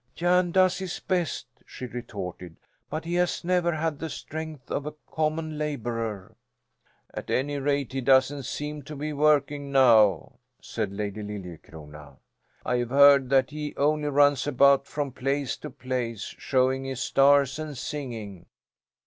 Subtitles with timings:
[0.15, 2.57] "Jan does his best," she retorted,
[2.89, 6.35] "but he has never had the strength of a common labourer."
[7.13, 12.17] "At any rate, he doesn't seem to be working now," said Lady Liljecrona.
[12.65, 17.59] "I have heard that he only runs about from place to place, showing his stars
[17.59, 18.47] and singing."